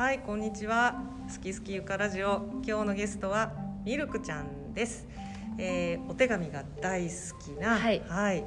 [0.00, 0.94] はいこんにちは。
[1.30, 2.48] 好き好きゆかラジオ。
[2.66, 3.52] 今日のゲストは
[3.84, 5.06] ミルクちゃんです、
[5.58, 8.02] えー、お手紙が大好きなはい。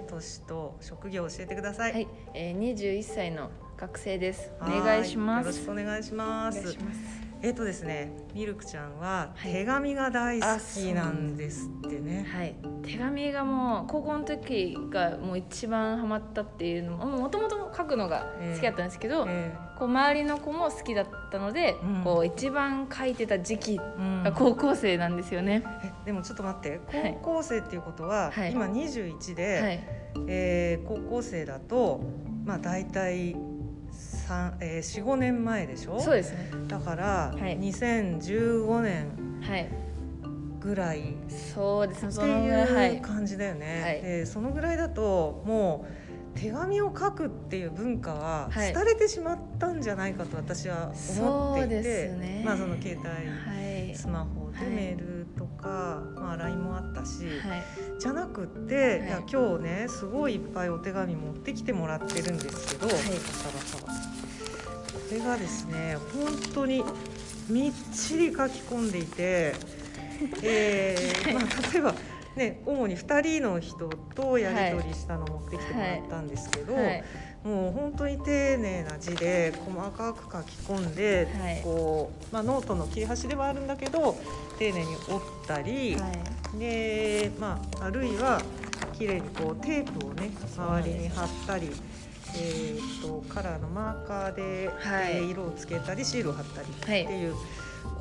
[0.08, 4.50] 年と職業を教えてください、はい、えー、21歳の学生です。
[4.62, 5.46] おは願いします。
[5.46, 7.23] よろしくお願いします。
[7.44, 9.52] えっ、とですねミルクちゃんははい。
[9.52, 22.04] 手紙が大好きなんですってね、はい、手紙がもう高校の時がもう一番ハマったっていうのももともと書くのが好きだったんですけど、えこう周りの子も好きだったので、うん。
[22.04, 24.24] こう一番書いてた時期ーうん。
[24.24, 25.64] が高校生なんですよね。
[25.84, 26.80] えでもちょっと待って。
[26.98, 27.18] はい。
[27.22, 28.52] 高校生っていうことは、はい。
[28.54, 29.84] 今21で、はい、
[30.28, 32.02] えー高校生だと
[32.46, 33.53] まあ大体三
[34.60, 36.00] えー、45年前でしょ？
[36.00, 36.50] そうですね。
[36.68, 37.58] だから、はい。
[37.60, 39.08] 2015年
[39.42, 39.70] はい、
[40.62, 41.00] ぐらい。
[41.02, 41.04] っ
[41.54, 42.08] そうですね。
[42.10, 44.02] てそのぐらい、感じだよね、はい。
[44.02, 45.86] でそのぐらいだとも
[46.36, 48.74] う手紙を書くっていう文化ははい。
[48.74, 52.42] 廃れてしまったんじゃないかと私は思っていて、そうですね。
[52.46, 54.68] まあその携帯、はい、スマホではい。
[54.70, 57.64] メールとか、まあ LINE もあったし、はい、
[58.00, 59.08] じゃなくって、はい。
[59.08, 62.96] い、や今日ねすごいいっぱいお手紙持ってきてもらってるんですけど、はい。
[62.96, 63.92] バサバサこ
[65.14, 66.84] れがですね本当に
[67.50, 69.54] みっちり書き込んでいて、
[70.42, 71.94] えー まあ、例えば、
[72.36, 77.04] ね、主に2人の人とやり取りしたのを持ってきてもらったんですけど、はい、
[77.44, 81.62] もう本当に丁寧な字で細かく書き込んで、はい。
[81.64, 84.16] こうまあ、ノートの切れ端ではあるんだけど
[84.58, 85.96] 丁寧に折ったり。
[85.96, 86.12] は
[86.56, 88.42] い、でまあ、あるいは
[88.94, 91.72] 綺麗にこうテープをね周りに貼ったり、
[92.36, 95.18] えー、とカラーのマーカーで、はい。
[95.18, 97.04] えー色をつけたりシールを貼ったりってはい。
[97.04, 97.36] いう、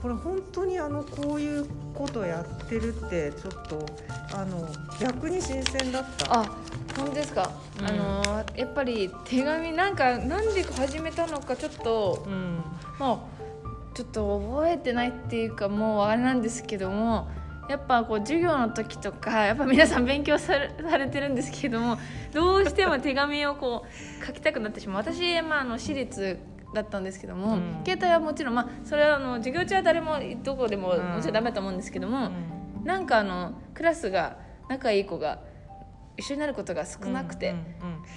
[0.00, 3.86] これ本当にあのこういうことやってるってちょっと
[4.34, 4.68] あの
[5.00, 6.40] 逆に新鮮だった。
[6.40, 6.44] あ
[6.96, 7.86] 本当ですか、うん。
[7.86, 12.62] あのーやっぱり手紙なんかなんで始めたのかちょっとうん。
[12.98, 13.28] も
[13.92, 17.28] うちょっと覚えてないっていうかもうあれなんですけども
[17.68, 21.96] やっぱこう授業の時とかやっぱ皆さん勉強されされてるんですけども
[22.32, 24.96] どうしても手紙をこう書きたくなってしまう。
[24.98, 26.38] 私、まあ、あの私立
[26.74, 27.82] だったんですけども、うん。
[27.84, 31.14] 携帯はもちろん、まあ、それはあの授業中は誰もどこでもうん。
[31.14, 32.84] もちろんダメだと思うんですけども、うん。
[32.84, 35.40] なんかあのクラスが仲いい子が
[36.16, 37.54] 一緒になることが少なくて、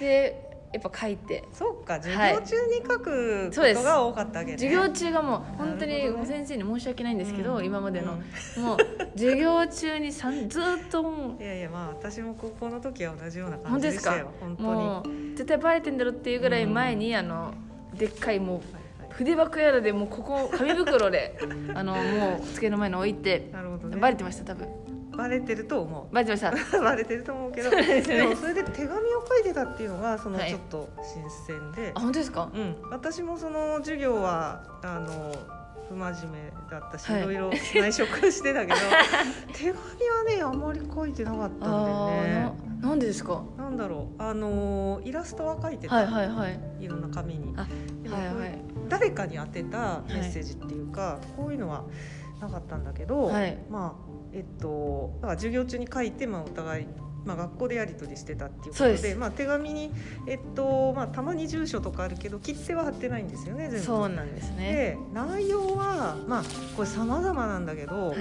[0.00, 0.45] で
[0.76, 1.44] やっぱ書いて。
[1.52, 4.58] そうか授業中に書くことが多かったわけね。
[4.58, 8.18] 授業中がもう本当に先生に申し訳ないんですけど、うん今までの、
[8.58, 8.78] うんもう
[9.14, 14.68] 授業中にさんずっともいやいやまあ私も高校の時は同じようなう感本当ですかじでしたよ本当に。
[14.68, 17.54] もう絶対バレてんだろっていうぐらい前に、あの
[17.94, 18.64] でっかいもうはい
[19.02, 19.12] はい。
[19.14, 21.38] 筆箱やらでもうここ紙袋で
[21.74, 23.96] あのもう机の前に置いて ね。
[23.98, 24.68] バレてました多分
[25.16, 26.50] バレてると思バレてました。
[26.50, 28.16] う バレてると思うけどですね。
[28.18, 30.50] でもそれで手紙を書いてたっていうのがそのはい。
[30.50, 32.48] ちょっと新鮮で、あ本当ですか？
[32.54, 35.32] うん、私もその授業はあの
[35.88, 37.20] 不真面目だったし、はい。
[37.20, 37.50] い、ろいろ
[37.80, 38.74] 内職してたけど
[39.54, 43.42] 手紙はねあまり書いてなかったんだよあねーななんでですか？
[43.56, 44.22] なんだろう。
[44.22, 46.60] あのイラストは書いてた、はいはいはい。
[46.80, 47.54] いろんな紙に。
[47.56, 47.66] あ
[48.02, 48.58] でもこうはいはい。
[48.88, 51.82] 誰かに宛てたメッセージっていうか、こういうのは
[52.40, 53.58] なかったんだけど、はい。
[53.68, 54.05] まあ
[54.36, 56.86] えっとだから授業中に書いて、まあ、お互い、
[57.24, 59.90] まあ、学校でやり取りしてたっていうことでまあ、手紙に、
[60.28, 63.86] えっとまあ、たまに住所とかあるけど切手は貼ってないんですよね全部。
[63.86, 64.72] そうなんですね。
[64.72, 66.42] で内容はまあ
[66.76, 68.18] これ様々なんだけど、はい。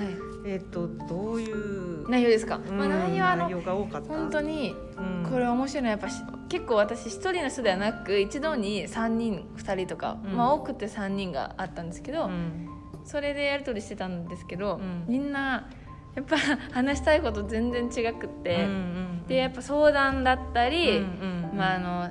[0.47, 4.07] えっとどういう、内容ですか、うんまあ、内容はあの内容が多かった？
[4.07, 5.27] 本当にうん。
[5.29, 10.37] これ面白いのはやっぱし結構私一人の人ではなく一度に3人2人とか、うん。
[10.37, 12.69] まあ多くて3人があったんですけど、うん。
[13.03, 15.05] それでやり取りしてたんですけど、うん。
[15.07, 15.67] みんな
[16.15, 16.37] やっぱ
[16.71, 18.65] 話したいこと全然違くって、うんう
[19.01, 21.07] んでやっぱ相談だったり、うんう
[21.47, 22.09] んうんまあ、あの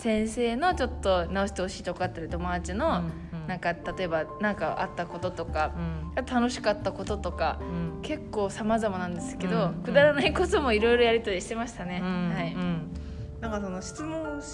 [0.00, 2.88] 先生のちょっと直してほしいとこあったり友達の、
[3.32, 3.46] うんうん。
[3.46, 6.24] なんか例えば何かあったこととかう、ん。
[6.24, 7.64] 楽しかったこととかう
[7.98, 8.02] ん。
[8.02, 12.00] 結構様々なんですけど、うんくだらないこともいろいろやり取りしてましたね。
[12.02, 12.52] うんはい。
[12.52, 12.92] うん
[13.40, 14.46] なんかその質問し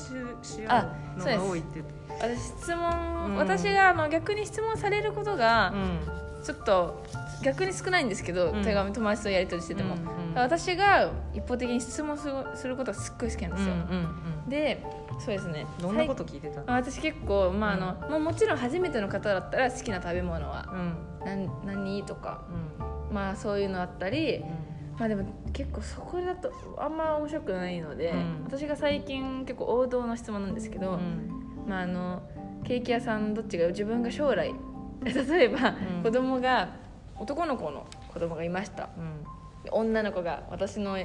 [0.46, 1.82] しあ合うのが多いって
[2.20, 3.36] 私質問、うん。
[3.36, 6.44] 私があの逆に質問されることがうん。
[6.44, 7.02] ちょっと
[7.42, 8.62] 逆に少ないんですけど、うん。
[8.62, 9.96] 手紙友達とやり取りしてても、
[10.34, 13.74] 私が一方的に質問するすることがすっごい好きなんですよ、
[14.48, 14.82] で
[15.18, 15.66] そうですね。
[15.78, 16.62] うんどんなこと聞いてた？
[16.72, 20.94] 私結構、まああのもうもちろん初めての方だったら好きな食べ物はうん。
[21.24, 22.42] 何何とか
[23.10, 23.14] うん。
[23.14, 24.44] まあそういうのあったりうん。
[24.98, 28.44] まあでも結構そこだとあんま面白くないので、うん。
[28.44, 31.66] 私が最近結構王道の質問なんですけど、うん。
[31.68, 32.22] まあ、あの
[32.64, 34.52] ケーキ屋さんどっちが自分が将来
[35.04, 36.02] 例えば、うん。
[36.02, 36.68] 子供が
[37.22, 38.88] 男の子の子供がいました。
[38.98, 39.24] うん。
[39.70, 40.98] 女の子が私の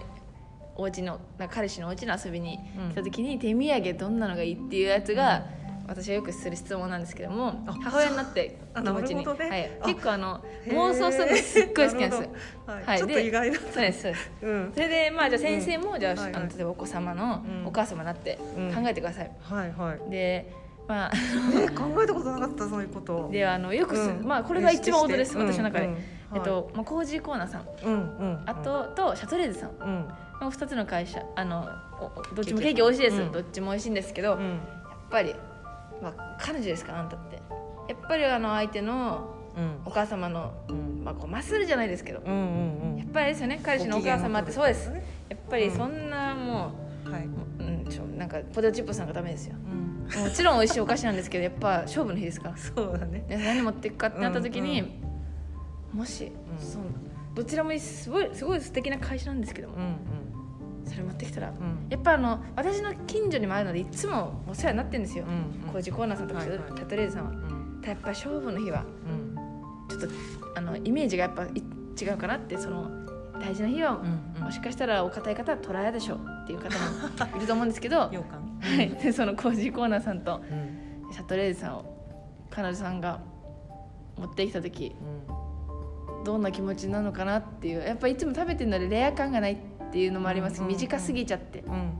[0.75, 2.89] お家のな彼氏のお家に遊びにうん。
[2.89, 5.45] 来た時に手土産どんなのがいいっていうやつが、
[5.87, 9.31] 私がよくする質問なんですけどもあ母親になってあ気持ちに、ね。
[9.31, 12.29] はい、あ結構あの妄想するのすっごい好きなんです。
[12.65, 12.83] はい。
[12.83, 12.97] はい。
[12.97, 14.31] ちょっと意外だそうですそうです。
[14.41, 14.71] うん。
[14.73, 16.35] それでまあじゃあ先生も、じゃあ,、はいはい。
[16.35, 18.73] あの例えばお子様のうんお母様になってうん。
[18.73, 20.09] 考えてください、はいはい。
[20.09, 20.51] で
[20.87, 21.11] まあ。
[21.55, 23.29] え考えたことなかったそういうこと。
[23.33, 24.25] であのよくす、うん。
[24.25, 25.47] まあこれが一番王道です、うん。
[25.47, 25.97] 私の中で、うん。
[26.35, 27.65] えっと、まあ、コージーコーナーさん。
[27.83, 27.95] うんう
[28.25, 29.71] んあと、とシャトレーゼさん。
[29.79, 30.07] うん。
[30.41, 31.21] の2つの会社。
[31.35, 31.67] あの
[32.35, 33.31] どっちもケーキ美味しいです、うん。
[33.31, 34.59] どっちも美味しいんですけど、やっうん
[35.09, 35.35] ぱり、
[36.01, 37.41] まあ、彼女ですからあんたって。
[37.87, 39.81] やっぱりあの相手のうん。
[39.85, 41.03] お母様の、うん。
[41.03, 42.97] まあ、こうまっするじゃないですけど、うんうんうん。
[42.97, 44.51] やっぱりですよね彼氏のお母様って。
[44.51, 45.03] そうですね。
[45.29, 49.55] やっぱりそんなもはい、う、うん、ちょなんかポテトチップスなんかダメですよ。
[49.55, 52.57] うん、もちろん美味しいお菓子なんですけどやっぱ勝負の日ですから。
[52.57, 53.25] そうだね。
[53.27, 56.31] で何持っていくかってなった時に、うんもし、ん。
[56.59, 56.85] その
[57.33, 59.97] どちらもすごいすごい素敵な会社なんですけども、うん
[60.89, 61.87] それ持ってきたら、うん。
[61.89, 66.57] やっぱあの私の近所にもあるのでいつもお世話になってるんですよ、うん工事コーナーさんとか、はいはい。
[66.59, 67.31] シャトレーゼさんは。
[67.31, 67.81] うん。
[67.85, 69.35] やっぱ勝負の日はうん。
[69.89, 70.07] ちょっと
[70.55, 71.63] あのイメージがやっぱい
[71.99, 72.89] 違うかなってその
[73.39, 76.69] 大事な日は、うんもしかしたらお堅い方はトラヤでしょうっていう方
[77.25, 78.09] もいると思うんですけど、
[78.59, 80.87] はい、でその工事コーナーさんとうん。
[81.11, 81.85] シャトレーゼさんを
[82.49, 83.21] 彼女さんが
[84.17, 84.95] 持ってきた時
[86.19, 86.23] うん。
[86.23, 89.57] どんな気持ちなのかなっていうやっぱいつも食べてるのでレア感がないっ
[89.91, 91.93] ていうのもあります、うん短すぎちゃってうん。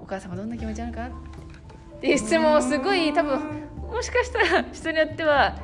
[0.00, 1.12] お母様どんな気持ちなのかなっ
[2.00, 3.38] ていう質問をすごい多分
[3.90, 5.56] もしかしたら人によっては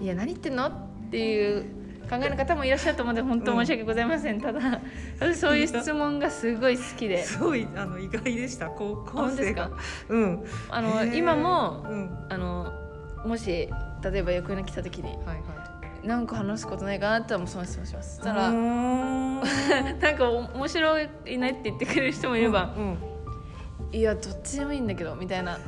[0.00, 0.72] いや何言ってんのっ
[1.10, 1.83] ていう
[2.18, 4.80] 考えの方もいらっしゃると思うので本当申し訳ございません、ただ
[5.18, 7.24] 私そういう質問がすごい好きで。
[7.24, 8.68] すごいあの意外でした。
[8.68, 9.70] 高校生が
[10.08, 10.44] うん。
[10.68, 12.26] あの今もうん。
[12.28, 12.72] あの
[13.24, 13.68] もし
[14.02, 15.38] 例えば横に来た時にはいはい。
[16.06, 18.16] 何か話すことないかなってもその質問します。
[18.16, 21.08] そしたら なんか面白い
[21.38, 22.98] ねって言ってくれる人もいれば、うん
[23.92, 25.58] いやどっちでもいいんだけどみたいな。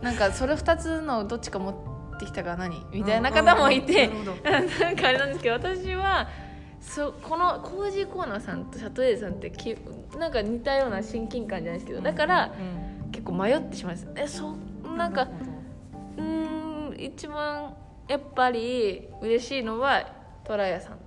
[0.00, 2.86] なんかそれ2つのどっちか持ってきたから何？
[2.92, 4.08] みたいな方もいて、
[4.44, 4.60] な
[4.92, 6.28] んかあれなんですけど私は
[6.80, 9.76] そこのコージーコーナーさんとシャトレーゼさんってき
[10.18, 12.96] なんか似たような親近感じゃないですけどだからうん。
[13.12, 14.08] 結構迷ってしまうんです。
[14.16, 14.54] えそ
[14.84, 15.28] うなんか
[16.18, 17.74] うーん一番
[18.08, 20.06] やっぱり嬉しいのは
[20.44, 20.98] トラヤさん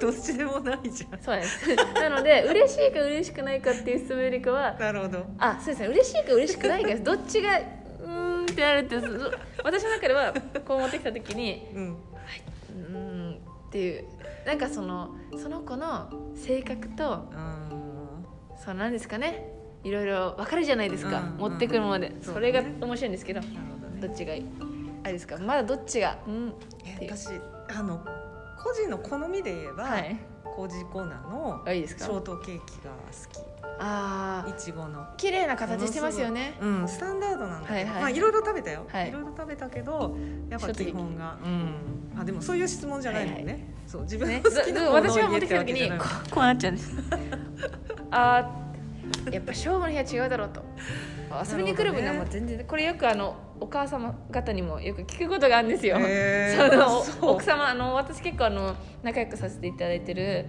[0.00, 1.20] ど どっちでもないじゃん。
[1.20, 1.76] そうです。
[1.94, 5.26] なので嬉しいか嬉しくないかっていう質問よりかはなるほど。
[5.38, 5.88] あそうですね。
[5.88, 7.04] 嬉しいか嬉しくないかです。
[7.04, 7.60] どっちが
[8.44, 9.06] ってなるってそ
[9.64, 10.32] 私の中では
[10.66, 11.84] こう持ってきた時にうん。
[11.90, 12.98] うー
[13.32, 14.04] んっていう
[14.46, 17.68] なんかそのその子の性格とあ
[18.56, 19.50] そうなんですかね
[19.82, 23.46] いろいろ分かるじゃないですか、うん持ってくるもので、そうそれが面白いんですけどね。
[24.00, 24.46] どっちがいい？
[25.02, 25.36] あれですか？
[25.38, 26.54] まだどっちがうん
[27.00, 27.28] 私
[27.68, 27.98] あの
[28.62, 30.16] 個人の好みで言えば、はい。
[30.56, 32.92] コージーコーナーのショートケーキが
[33.34, 35.06] 好ああきいちごの。
[35.16, 36.56] 綺麗な形してますよね。
[36.60, 38.00] うんスタンダードなんだけど、はいはい。
[38.00, 39.08] まあいろいろ食べたよ、はい。
[39.08, 40.16] い、ろいろ食べたけど
[40.50, 42.20] やっぱ基本がうん。
[42.20, 44.40] あでもそういう質問じゃないもんね、はいそう自分ね。
[44.44, 46.96] の好きなものを私が持言えってきた時にここうなっちゃうんです。
[48.10, 50.62] あーやっぱ勝負の日は違うだろうと。
[51.50, 56.70] 遊びに来る分にはもう全然これよくあのお母様方にもよく聞くことがあるんですよ、へー。
[56.70, 56.76] そ
[57.20, 60.46] の奥様あの私結構あの仲良くさせていただいてる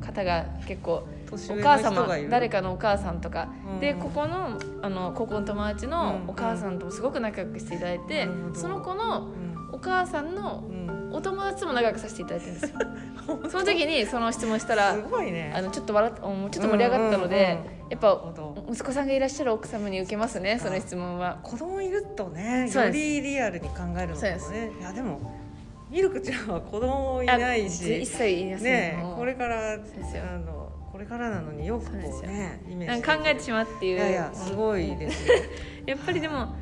[0.00, 3.80] 方が結構お母様誰かのお母さんとか、うん。
[3.80, 8.54] でここのあの高校の友達のお母さんともすごく仲良くしていただいて、なるほど。
[8.54, 9.56] その子のうん。
[9.72, 10.96] お母さんのうん。
[11.12, 12.78] お友達とも仲良くさせていただいてるんですよ。
[13.50, 15.52] その時にその質問したらすごいね。
[15.54, 21.38] あのちょっと笑っもうちょっと盛り上がったので、うんうんうんやっぱど息子さんがいらっしゃる奥様に受けますねその質問は。
[21.42, 24.72] 子供いるとねよりリアルに考えるのもね。
[24.80, 25.20] いやでも
[25.88, 28.96] ミルクちゃんは子供いないあし一切いません。
[28.96, 29.16] ねもう。
[29.18, 30.24] これからですよ。
[30.28, 30.55] あの
[30.96, 33.96] これからなのによくこそうねイメージ考えてしまうっていう。
[33.96, 35.34] いやいやすごいですよ
[35.84, 36.54] やっぱりでも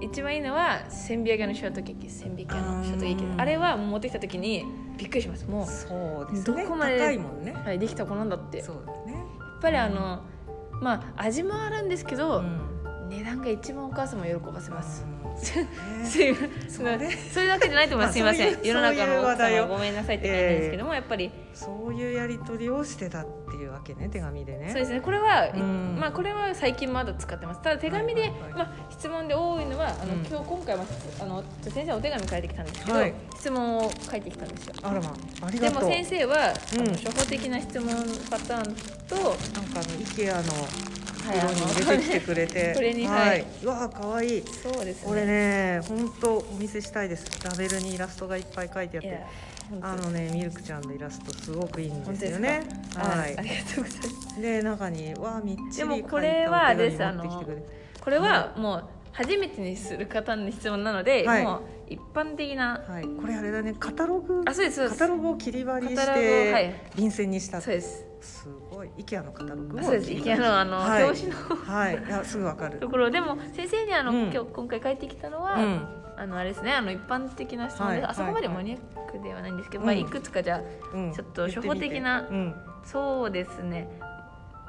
[0.00, 3.24] 一番いいのは千匹揚げのショートケーキ千匹揚げのショートケーキ。
[3.24, 4.64] うんあれは持ってきた時に
[4.96, 5.44] びっくりします。
[5.44, 6.62] もそうですね。
[6.62, 7.52] どこまで高いもんね。
[7.52, 8.58] う、はい、できた子なんだって。
[8.58, 9.24] やっそうだね。
[9.60, 10.22] ぱりあの
[10.80, 12.70] まあ味もあるんですけど、うん。
[13.08, 15.36] 値段が一番お母様を喜ばせます、うん。
[15.36, 16.28] すね。
[16.28, 16.70] いません。
[16.70, 17.10] そうね。
[17.32, 18.14] それだけじゃないと思います。
[18.14, 18.58] すいません。
[18.62, 24.68] 世の中の奥様ごめんなさいって言いたいんですけども、やっぱりそういうやり取りをしてたっていうわけね手紙でね。
[24.68, 25.00] そうですね。
[25.00, 25.96] これは、うん。
[25.98, 27.62] まあこれは最近まだ使ってます。
[27.62, 30.26] ただ手紙で、まあ質問で多いのはあの、うん。
[30.26, 30.84] 今日今回も
[31.20, 33.14] あの先生お手紙書いてきたんですけど、はい。
[33.36, 34.74] 質問を書いてきたんですよ。
[34.82, 35.82] あらまありでがとう。
[35.88, 36.36] も先生は、
[36.74, 36.80] うん。
[36.80, 37.88] あの初歩的な質問
[38.30, 38.74] パターン
[39.08, 39.36] と、なんか
[39.76, 40.36] あの IKEA の
[41.20, 43.44] はい袋に入れてきてくれて、 これにははい。
[43.64, 45.08] わー可愛いそうですね。
[45.08, 47.26] これね本当お見せしたいです。
[47.44, 49.20] ラベルにイラストがいっぱい書いてあって
[49.80, 52.62] あのねミルクちゃんのイラストすごくいいんですよね。
[52.96, 53.38] はい。
[53.38, 54.40] ありがとうございます。
[54.40, 57.80] で中にわあみっちりでも書いたこれはですお手紙持ってきてくれて。
[58.00, 61.44] これはもう初めてにする方の質問なので、はい。
[61.44, 64.98] もう一般的なはい、これあれだねカタログあそうですそうです。
[64.98, 66.64] カタログを切り張りしカタログをはい。
[66.70, 67.60] て便箋にした。
[67.60, 68.04] そうです。
[68.20, 68.48] す
[68.80, 71.04] ごい IKEA のカタログをあそうでのあの、はい。
[71.04, 71.36] 表紙の。
[71.56, 72.24] はい。
[72.24, 72.78] すぐわかる。
[72.78, 74.22] ところでも先生にあの、うん。
[74.32, 75.86] 今日今回帰ってきたのは、うん。
[76.16, 78.56] あのあれですねあの一般的な質問で、はいあそこまではい。
[78.56, 78.78] マニアッ
[79.10, 79.86] クではないんですけど、うん。
[79.86, 81.12] まあ、いくつかじゃあうん。
[81.12, 82.54] ちょっと初歩的なうん。
[82.84, 83.88] そうですね。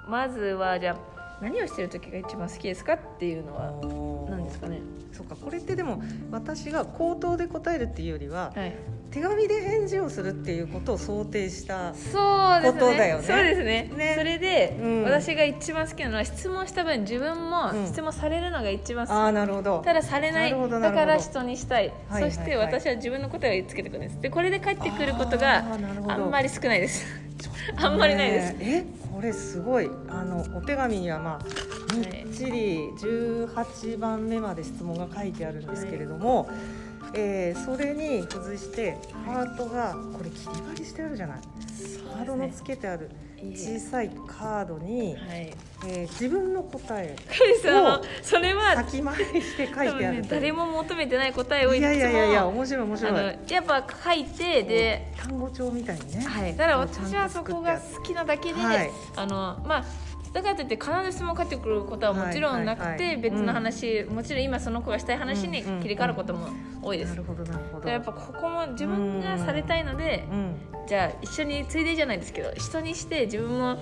[0.08, 4.82] まずはじゃあ何をしてる時が一番好きですかっていうのは何ですかね。
[5.12, 6.02] そうかこれってでも
[6.32, 8.76] 私が口頭で答えるっていうよりははい
[9.12, 13.24] 手紙で返事をするっていうことを想定したことだよね。
[13.24, 13.92] そうですね。
[13.96, 14.16] ね。
[14.18, 15.04] それで、うん。
[15.04, 17.88] 私が一番好きなのは質問した分自分もうん。
[17.88, 19.82] 質問されるのが一番好き、ああなるほど。
[19.84, 24.22] ただされないだから人にしたい、はいはいそして私は自分の答えを言いつけてくるんです。
[24.22, 25.66] でこれで返ってくることあが
[26.08, 27.06] あんまり少ないです。
[27.76, 28.86] あんまりないです、ねえ？
[29.14, 29.90] これすごい。
[30.08, 31.46] あのお手紙にはまあ
[31.96, 36.50] みっちり18番目まで質問が書いてあるんですけれども、
[37.14, 41.38] えーそれに付随してハートがこれ切り張りしてあるじゃない、
[42.16, 43.10] ハートのつけてある
[43.56, 45.54] 小さいカードに、はい。
[45.88, 47.16] えー自分の答え
[47.64, 50.00] そうあのそれは先回りして書いてある。
[50.00, 53.14] という誰も求めてない答えをいつもいやいやいやいや面白い面白い。
[53.50, 58.92] やっぱ書いてで単語帳みたいにね、はい、ただ私はそこが好きなだけで、はい。
[59.16, 59.86] あのまあ
[60.34, 66.48] だからといって必ず質問返ってくることはもちろんなくて、別の話、もちろん今その子がしたい話に切り替わることも
[66.82, 67.90] 多いです、なるほどなるほど。
[67.90, 70.56] やっぱここも自分がされたいので、うん
[70.88, 73.78] じゃあ一緒についでじゃないですけど人にして自分も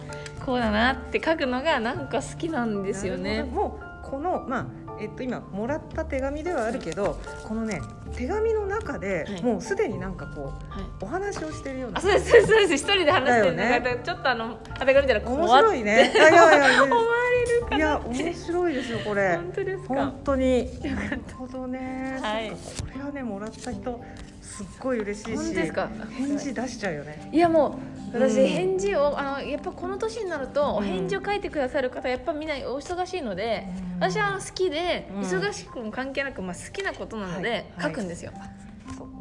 [0.46, 4.66] こうだなって書くのがなんか好きなんですよなねもうこのまあ
[5.00, 7.82] えっと今もらった手紙ではあるけどこのね
[8.16, 9.44] 手紙の中ではい。
[9.44, 10.84] もうすでになんかこうはい。
[11.02, 12.00] お話をしてるような。
[12.00, 12.74] あそうですそうですそうです。
[12.76, 14.02] 一人で話してるね。
[14.04, 16.12] ちょっとあの肌が見たら面白いね。
[16.14, 16.84] いやいやいやいや。
[16.84, 17.04] 思わ
[17.48, 19.36] れるかいや面白いですよこれ。
[19.36, 19.88] 本当ですか？
[19.96, 20.82] 本当に。
[20.82, 22.50] なるほどね、はい。
[22.52, 22.58] こ
[22.98, 24.04] れはねもらった人
[24.42, 25.90] すっごい嬉しいし本当ですか？
[26.18, 27.30] 返事出しちゃうよね。
[27.32, 28.48] いやもう私うん。
[28.48, 30.68] 返事を、あのやっぱこの年になるとうん。
[30.78, 34.00] お返事を書いてくださる方やっぱみんなお忙しいので、うん。
[34.00, 35.22] 私は好きで、うん。
[35.22, 37.92] 忙しくも関係なく、まあ、好きなことなので、はい。
[37.92, 38.32] 書くんですよ。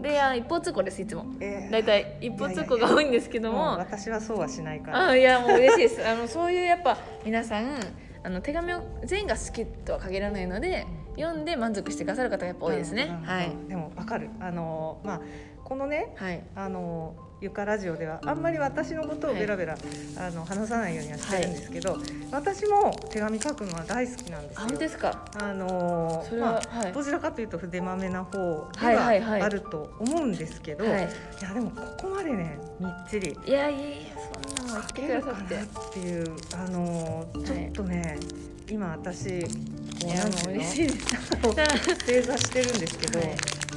[0.00, 1.26] であの一方通行ですいつも。
[1.40, 1.72] えー。
[1.72, 5.08] 大体一方通行が多いんですけども私はそうはしないから。
[5.08, 6.08] あいやもう嬉しいです。
[6.08, 7.80] あのそういうやっぱ皆さん
[8.22, 13.18] あの手紙を全員が好きとは限らないので読んで満足してくださる方がやっぱ多いですね。
[13.24, 13.50] はい。
[13.68, 14.30] でもわかる。
[14.40, 15.20] あのまあ
[15.64, 16.42] このねはい。
[16.54, 19.78] あのゆかラジオではあんまり私のことをベラベラ、
[20.16, 21.96] あの話さないようにはしてるんですけど、
[22.32, 24.68] 私も手紙書くのは大好きなんですあよ。
[24.68, 25.24] 本当ですか？
[25.40, 26.92] あのそれは、まあはい。
[26.92, 29.40] どちらかというと筆まめな方ではいはいはい。
[29.40, 31.08] はあると思うんですけど、い、はい。
[31.40, 33.38] やでもここまでねみっちり。
[33.46, 33.96] いやいやいや
[34.58, 35.58] そんなの書けるかなってっ
[35.92, 38.18] ていうあのちょっとね、
[38.68, 39.48] 今私こ
[40.04, 40.50] うなんて
[40.82, 40.90] いう
[41.46, 41.54] の？
[42.04, 43.28] 正座してるんですけど、はい。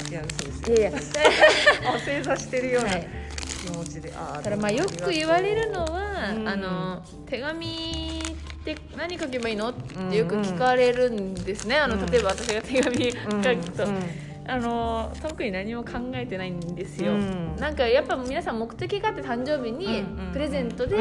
[0.09, 0.97] い、や嘘ですいやいや。
[1.93, 3.20] あ正座してるようなはい
[3.61, 6.47] 気持ちで、あーただまあよく言われるのは、うん。
[6.47, 9.69] あの手紙って何書けばいいの？
[9.69, 12.05] ってよく聞かれるんですね、あのうん。
[12.07, 13.95] 例えば私が手紙書くと、うん。
[13.95, 17.55] うんあの特に何も考えてないんですよ、うん。
[17.57, 20.97] なんかやっぱ皆さん目的があって誕生日にプレゼントで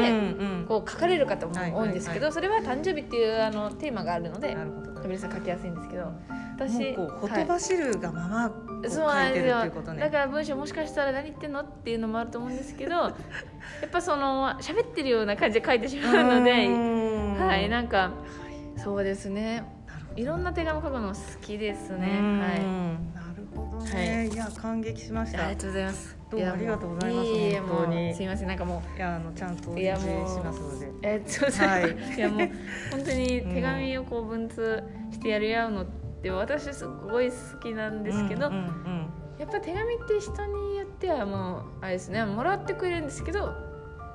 [0.67, 4.55] こう書かれる方も多いんですけど、はいそれは誕生日っていうあのテーマがあるので
[5.05, 6.21] 皆さん書きやすいんですけども
[6.55, 9.31] 私うこうほとはいばしるがままそうない。
[9.31, 9.99] んてですよるっていうことね。
[9.99, 17.67] だから文章もしかしたら何言ってんのっていうのもあると思うんですけど やっぱその喋ってるような感じで書いてしまうのではい。
[17.69, 18.11] なんか
[18.77, 19.63] そうですね。
[20.15, 22.07] いろんな手紙書くの好きですね。
[22.39, 23.20] はい
[23.83, 25.45] どね、い、や感激しました。
[25.45, 26.17] ありがとうございます。
[26.31, 28.15] どうもありがとうございます本当に。
[28.15, 30.91] すいませんなんかもういやあのちゃんとおやもうますので。
[31.03, 32.15] えそうですはい。
[32.15, 32.49] いやもう
[32.91, 35.85] 本当に手紙をこう文通してやり合うのっ
[36.21, 39.09] て私すごい好きなんですけど、うんうん
[39.39, 43.55] やっぱ手紙って人によってはもうあれですねもらってくれるんですけど、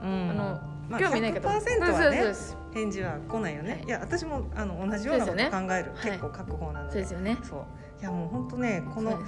[0.01, 0.31] うん。
[0.31, 1.49] あのまあ興味ない方。
[1.49, 3.83] 100%はそうそうそうね返事は来ないよね、はい。
[3.87, 5.99] い、や私もあの同じようなこと考える、ね。
[6.01, 7.39] 結構書く方なんで、そうですよね。
[7.43, 7.65] そう
[8.01, 9.19] いやもう本当ねこの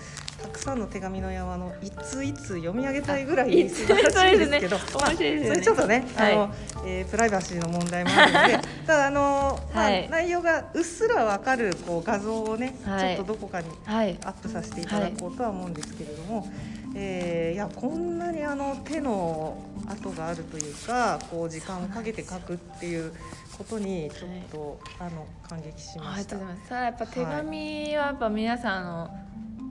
[0.42, 5.46] たくさんの手紙の山のいついつ読み上げたいぐらい素晴らしいですけど、ね面白いですよね。
[5.48, 6.32] それちょっとね、はい。
[6.32, 6.54] あの
[6.86, 10.08] えープライバシーの問題もあるので ただあの、まあはい。
[10.10, 13.16] 内容がうっすらわかるこう画像をね、はい。
[13.16, 14.18] ちょっとどこかにはい。
[14.22, 16.46] アップさせていただこうとは思うんですけれども、
[16.94, 19.56] えーいやこんなにあの手の
[19.88, 23.12] 跡があるというかこう時間をかけて書くっていう
[23.58, 26.36] ことにちょっと、あの感激しました。
[26.36, 29.10] ただやっぱ手紙はやっぱ皆さんあの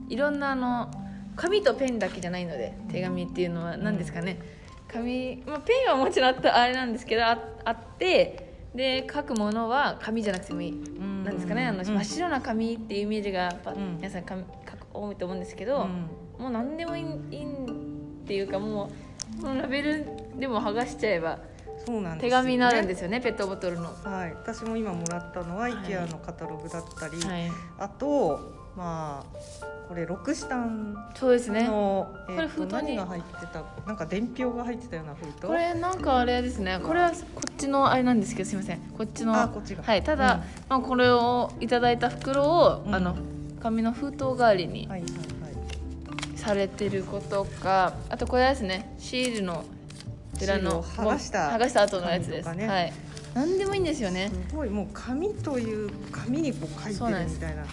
[0.08, 0.90] いろんなあの
[1.36, 4.38] 紙とペンだけじゃないので手紙っていうのは何ですかね、
[4.88, 10.72] 紙、まあ、ペンはもちろんあったあれなんですけどああってで書くものは紙じゃなくてもいい。
[10.72, 11.24] うん。
[11.24, 11.66] なんですかね。
[11.66, 11.84] あの、うん。
[11.84, 16.42] 真っ白な紙っていうイメージがやっぱ、うん皆さん紙書く多いと思うんですけど、うん。
[16.42, 18.90] もう何でもいいいいっていうかも
[19.40, 20.06] うもうラベル
[20.38, 21.38] でも剥がしちゃえば
[21.88, 22.30] そうなんですね。
[22.30, 23.84] 紙になるんですよねペットボトルの。
[24.04, 25.72] ははい、私も今もらったのははい。
[25.72, 27.20] IKEA のカタログだったり、い、
[27.78, 32.82] あとまあこれロクシタンそうですねの、えーとこれ封筒に。
[32.94, 35.46] 何が入ってたなんか伝票が入ってたような封筒？
[35.46, 36.78] これなんかあれですね。
[36.82, 37.16] これはこ
[37.50, 38.80] っちのあれなんですけどすいません。
[38.96, 39.82] こっちのあこっちが。
[39.82, 40.04] はい。
[40.04, 42.94] ただ、まあ、これをいただいた袋を、うん。
[42.94, 43.16] あの
[43.62, 44.88] 紙の封筒代わりに
[46.36, 49.64] されてることかあとこれはですねシールの
[50.42, 52.68] 裏の剥がした剥がした後のやつです、ね。
[52.68, 52.92] はい。
[53.34, 54.30] 何でもいいんですよね。
[54.50, 57.64] すごいもう紙という紙にこう書いてるみたいな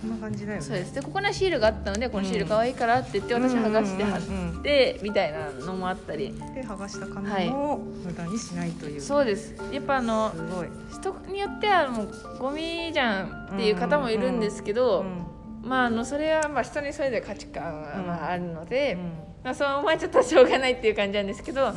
[0.00, 0.64] そんな感じだよね。
[0.64, 0.94] そうです。
[0.94, 6.32] でここにはシールがあったのでこのシール可愛いからって言って私剥がして貼ってみたいなのもあったり。
[6.54, 9.54] で剥がした紙も無駄にしないという、そうです。
[9.72, 15.68] やっぱあのすごい、人によってはもうゴミじゃんっていう方もいるんですけど、うん。
[15.68, 19.00] まああのそれはまあ人にそれぞれ価値観はうんまああるので、うん。
[19.00, 21.74] まあ、そう思われちゃったらしょうがないっていう感じなんですけど、うん。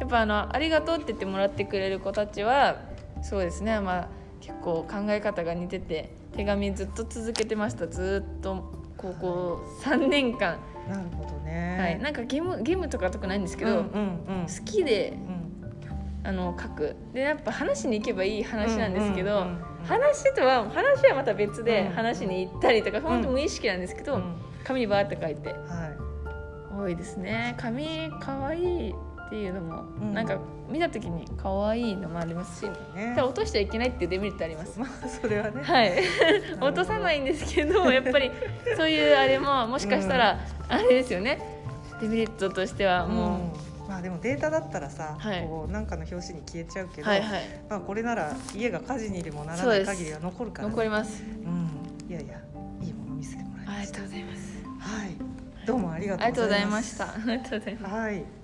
[0.00, 2.76] やっぱあのありがとうって言ってもらってくれる子たちは
[3.22, 3.80] そうですね。
[3.80, 4.08] まあ
[4.40, 7.86] 結構考え方が似てて手紙ずっと続けてました。
[7.86, 10.58] ずっと高校3年間、
[10.88, 11.78] なるほどね。
[11.78, 14.46] はい、なんかゲームゲームとか特ないんですけど、うんうんうん。
[14.46, 16.28] 好きでうん。
[16.28, 16.96] あの書く。
[17.12, 19.86] でやっぱ話に行けばいい話なんですけど、うんうんうんうん。
[19.86, 21.92] 話とは話はまた別でうん。
[21.94, 24.36] 話に行ったりとか、本当無意識なんですけど、うん。
[24.64, 25.50] 紙にバーって書いて。
[25.50, 26.05] は
[26.76, 27.54] 多いですね。
[27.58, 28.90] 紙かわいい
[29.26, 30.14] っていうのも、うん。
[30.14, 33.16] なんか見た時にかわいいのもありますし、いね。
[33.18, 34.78] 落としちゃいけないっていうデメリットあります。
[34.78, 35.62] まあそれはね。
[35.62, 35.92] はい、
[36.60, 38.30] 落とさないんですけどやっぱり
[38.76, 41.40] そういうあれももしかしたらあれですよね。
[42.00, 43.52] デメリットとしてはも
[43.86, 43.86] う。
[43.86, 45.42] んまあでもデータだったらさ、はい。
[45.42, 47.40] こうなんかの表紙に消えちゃうけう、ど、はいはい。
[47.68, 51.22] まあこれなら家が火事にでもならない限りは残るから、ね、残ります。
[51.22, 52.38] うん、いやいや
[52.82, 54.38] いいもの見せてもらいありがましたとうございます。
[54.38, 54.45] はい
[55.66, 56.94] どうもありがとうございます。
[56.94, 57.12] した。
[57.12, 57.94] ありがとうございます。
[57.94, 58.35] はい